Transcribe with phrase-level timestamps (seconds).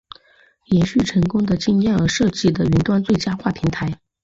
[0.65, 4.01] 延续成功的经验而设计的云端最佳化平台。